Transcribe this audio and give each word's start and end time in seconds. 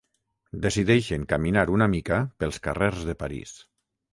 Decideixen 0.63 1.27
caminar 1.35 1.65
una 1.75 1.89
mica 1.97 2.17
pels 2.45 2.61
carrers 2.67 3.07
de 3.11 3.17
París. 3.25 3.57